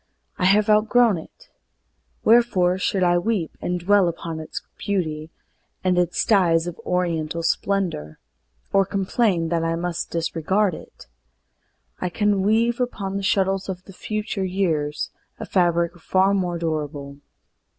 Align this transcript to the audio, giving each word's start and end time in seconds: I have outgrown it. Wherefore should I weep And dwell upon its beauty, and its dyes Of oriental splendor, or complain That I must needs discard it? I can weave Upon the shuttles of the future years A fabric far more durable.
I 0.39 0.45
have 0.45 0.67
outgrown 0.67 1.19
it. 1.19 1.51
Wherefore 2.23 2.79
should 2.79 3.03
I 3.03 3.19
weep 3.19 3.55
And 3.61 3.79
dwell 3.79 4.07
upon 4.07 4.39
its 4.39 4.63
beauty, 4.79 5.29
and 5.83 5.95
its 5.95 6.25
dyes 6.25 6.65
Of 6.65 6.79
oriental 6.79 7.43
splendor, 7.43 8.17
or 8.73 8.83
complain 8.83 9.49
That 9.49 9.63
I 9.63 9.75
must 9.75 10.11
needs 10.11 10.25
discard 10.25 10.73
it? 10.73 11.05
I 11.99 12.09
can 12.09 12.41
weave 12.41 12.79
Upon 12.81 13.15
the 13.15 13.21
shuttles 13.21 13.69
of 13.69 13.83
the 13.83 13.93
future 13.93 14.43
years 14.43 15.11
A 15.39 15.45
fabric 15.45 15.95
far 15.99 16.33
more 16.33 16.57
durable. 16.57 17.17